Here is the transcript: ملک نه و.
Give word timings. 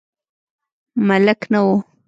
ملک 1.07 1.41
نه 1.51 1.59
و. 1.69 1.71